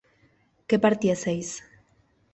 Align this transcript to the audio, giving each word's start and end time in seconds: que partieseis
que 0.67 0.77
partieseis 0.85 1.47